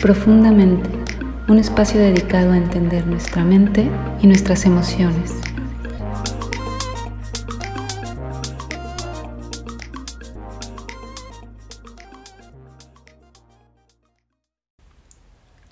Profundamente, 0.00 0.88
un 1.46 1.58
espacio 1.58 2.00
dedicado 2.00 2.52
a 2.52 2.56
entender 2.56 3.06
nuestra 3.06 3.44
mente 3.44 3.86
y 4.22 4.26
nuestras 4.26 4.64
emociones. 4.64 5.34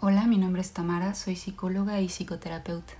Hola, 0.00 0.26
mi 0.26 0.36
nombre 0.36 0.60
es 0.60 0.72
Tamara, 0.72 1.14
soy 1.14 1.34
psicóloga 1.34 1.98
y 2.02 2.10
psicoterapeuta. 2.10 2.92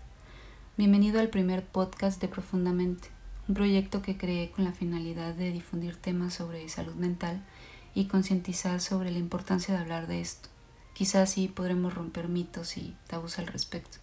Bienvenido 0.78 1.20
al 1.20 1.28
primer 1.28 1.62
podcast 1.62 2.22
de 2.22 2.28
Profundamente, 2.28 3.08
un 3.48 3.54
proyecto 3.54 4.00
que 4.00 4.16
creé 4.16 4.50
con 4.50 4.64
la 4.64 4.72
finalidad 4.72 5.34
de 5.34 5.52
difundir 5.52 5.96
temas 5.96 6.32
sobre 6.32 6.66
salud 6.70 6.94
mental 6.94 7.44
y 7.94 8.06
concientizar 8.06 8.80
sobre 8.80 9.10
la 9.10 9.18
importancia 9.18 9.74
de 9.74 9.80
hablar 9.80 10.06
de 10.06 10.22
esto. 10.22 10.48
Quizás 10.98 11.30
así 11.30 11.46
podremos 11.46 11.94
romper 11.94 12.26
mitos 12.26 12.76
y 12.76 12.96
tabús 13.06 13.38
al 13.38 13.46
respecto. 13.46 13.98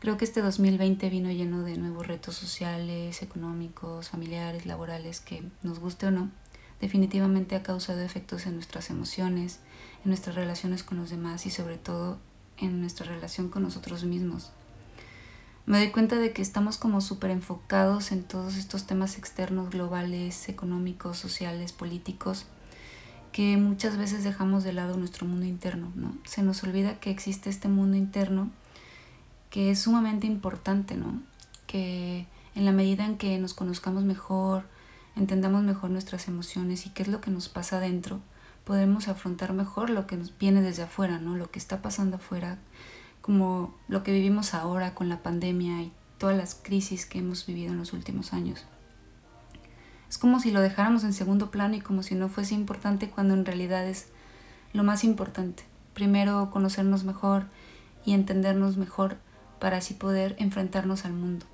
Creo 0.00 0.16
que 0.16 0.24
este 0.24 0.40
2020 0.40 1.10
vino 1.10 1.30
lleno 1.30 1.62
de 1.62 1.76
nuevos 1.76 2.06
retos 2.06 2.36
sociales, 2.36 3.20
económicos, 3.20 4.08
familiares, 4.08 4.64
laborales, 4.64 5.20
que 5.20 5.42
nos 5.62 5.78
guste 5.78 6.06
o 6.06 6.10
no, 6.10 6.30
definitivamente 6.80 7.54
ha 7.54 7.62
causado 7.62 8.00
efectos 8.00 8.46
en 8.46 8.54
nuestras 8.54 8.88
emociones, 8.88 9.60
en 10.04 10.08
nuestras 10.08 10.36
relaciones 10.36 10.82
con 10.82 10.96
los 10.96 11.10
demás 11.10 11.44
y 11.44 11.50
sobre 11.50 11.76
todo 11.76 12.18
en 12.56 12.80
nuestra 12.80 13.04
relación 13.04 13.50
con 13.50 13.62
nosotros 13.62 14.04
mismos. 14.04 14.50
Me 15.66 15.76
doy 15.80 15.90
cuenta 15.90 16.16
de 16.16 16.32
que 16.32 16.40
estamos 16.40 16.78
como 16.78 17.02
súper 17.02 17.30
enfocados 17.30 18.10
en 18.10 18.22
todos 18.22 18.56
estos 18.56 18.86
temas 18.86 19.18
externos, 19.18 19.68
globales, 19.68 20.48
económicos, 20.48 21.18
sociales, 21.18 21.72
políticos, 21.72 22.46
que 23.38 23.56
muchas 23.56 23.96
veces 23.96 24.24
dejamos 24.24 24.64
de 24.64 24.72
lado 24.72 24.96
nuestro 24.96 25.24
mundo 25.24 25.46
interno, 25.46 25.92
¿no? 25.94 26.12
Se 26.24 26.42
nos 26.42 26.64
olvida 26.64 26.98
que 26.98 27.12
existe 27.12 27.48
este 27.50 27.68
mundo 27.68 27.96
interno 27.96 28.50
que 29.48 29.70
es 29.70 29.78
sumamente 29.78 30.26
importante, 30.26 30.96
¿no? 30.96 31.22
Que 31.68 32.26
en 32.56 32.64
la 32.64 32.72
medida 32.72 33.04
en 33.04 33.16
que 33.16 33.38
nos 33.38 33.54
conozcamos 33.54 34.02
mejor, 34.02 34.64
entendamos 35.14 35.62
mejor 35.62 35.90
nuestras 35.90 36.26
emociones 36.26 36.84
y 36.86 36.90
qué 36.90 37.02
es 37.02 37.08
lo 37.08 37.20
que 37.20 37.30
nos 37.30 37.48
pasa 37.48 37.76
adentro, 37.76 38.18
podemos 38.64 39.06
afrontar 39.06 39.52
mejor 39.52 39.88
lo 39.88 40.08
que 40.08 40.16
nos 40.16 40.36
viene 40.36 40.60
desde 40.60 40.82
afuera, 40.82 41.20
¿no? 41.20 41.36
Lo 41.36 41.48
que 41.52 41.60
está 41.60 41.80
pasando 41.80 42.16
afuera, 42.16 42.58
como 43.20 43.72
lo 43.86 44.02
que 44.02 44.10
vivimos 44.10 44.52
ahora 44.52 44.96
con 44.96 45.08
la 45.08 45.22
pandemia 45.22 45.80
y 45.82 45.92
todas 46.18 46.36
las 46.36 46.56
crisis 46.56 47.06
que 47.06 47.20
hemos 47.20 47.46
vivido 47.46 47.70
en 47.70 47.78
los 47.78 47.92
últimos 47.92 48.32
años. 48.32 48.64
Es 50.08 50.18
como 50.18 50.40
si 50.40 50.50
lo 50.50 50.60
dejáramos 50.60 51.04
en 51.04 51.12
segundo 51.12 51.50
plano 51.50 51.76
y 51.76 51.80
como 51.80 52.02
si 52.02 52.14
no 52.14 52.28
fuese 52.28 52.54
importante 52.54 53.10
cuando 53.10 53.34
en 53.34 53.44
realidad 53.44 53.86
es 53.86 54.06
lo 54.72 54.82
más 54.84 55.04
importante. 55.04 55.64
Primero 55.94 56.50
conocernos 56.50 57.04
mejor 57.04 57.46
y 58.04 58.12
entendernos 58.12 58.76
mejor 58.76 59.18
para 59.58 59.78
así 59.78 59.94
poder 59.94 60.36
enfrentarnos 60.38 61.04
al 61.04 61.12
mundo. 61.12 61.46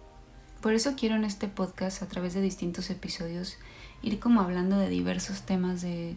Por 0.61 0.73
eso 0.73 0.95
quiero 0.97 1.17
en 1.17 1.25
este 1.25 1.49
podcast, 1.49 2.03
a 2.03 2.09
través 2.09 2.35
de 2.35 2.41
distintos 2.41 2.89
episodios, 2.91 3.59
ir 4.03 4.19
como 4.19 4.41
hablando 4.41 4.79
de 4.79 4.89
diversos 4.89 5.43
temas 5.43 5.83
de 5.83 6.17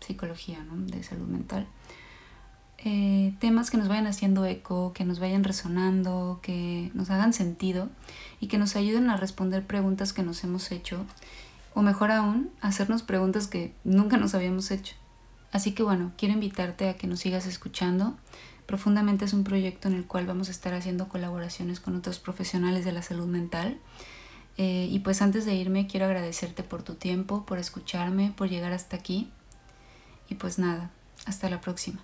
psicología, 0.00 0.64
¿no? 0.64 0.76
de 0.86 1.02
salud 1.02 1.26
mental. 1.26 1.66
Eh, 2.78 3.34
temas 3.40 3.70
que 3.70 3.76
nos 3.78 3.88
vayan 3.88 4.06
haciendo 4.06 4.44
eco, 4.44 4.92
que 4.92 5.04
nos 5.04 5.18
vayan 5.18 5.44
resonando, 5.44 6.40
que 6.42 6.90
nos 6.94 7.08
hagan 7.10 7.32
sentido 7.32 7.88
y 8.40 8.48
que 8.48 8.58
nos 8.58 8.76
ayuden 8.76 9.08
a 9.10 9.16
responder 9.16 9.66
preguntas 9.66 10.12
que 10.12 10.22
nos 10.22 10.44
hemos 10.44 10.70
hecho 10.70 11.06
o 11.74 11.82
mejor 11.82 12.10
aún, 12.10 12.50
hacernos 12.60 13.02
preguntas 13.02 13.48
que 13.48 13.74
nunca 13.84 14.16
nos 14.16 14.34
habíamos 14.34 14.70
hecho. 14.70 14.94
Así 15.52 15.72
que 15.72 15.82
bueno, 15.82 16.12
quiero 16.16 16.34
invitarte 16.34 16.88
a 16.88 16.96
que 16.96 17.06
nos 17.06 17.20
sigas 17.20 17.46
escuchando. 17.46 18.16
Profundamente 18.66 19.24
es 19.24 19.32
un 19.32 19.44
proyecto 19.44 19.88
en 19.88 19.94
el 19.94 20.06
cual 20.06 20.26
vamos 20.26 20.48
a 20.48 20.52
estar 20.52 20.74
haciendo 20.74 21.08
colaboraciones 21.08 21.80
con 21.80 21.96
otros 21.96 22.18
profesionales 22.18 22.84
de 22.84 22.92
la 22.92 23.02
salud 23.02 23.26
mental. 23.26 23.78
Eh, 24.56 24.88
y 24.90 25.00
pues 25.00 25.20
antes 25.20 25.44
de 25.44 25.54
irme 25.54 25.86
quiero 25.86 26.06
agradecerte 26.06 26.62
por 26.62 26.82
tu 26.82 26.94
tiempo, 26.94 27.44
por 27.44 27.58
escucharme, 27.58 28.32
por 28.36 28.48
llegar 28.48 28.72
hasta 28.72 28.96
aquí. 28.96 29.30
Y 30.28 30.36
pues 30.36 30.58
nada, 30.58 30.90
hasta 31.26 31.50
la 31.50 31.60
próxima. 31.60 32.00